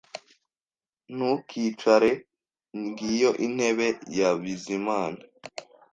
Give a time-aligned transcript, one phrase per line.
[1.15, 2.11] Ntukicare.
[2.83, 5.21] Ngiyo intebe ya Bizimana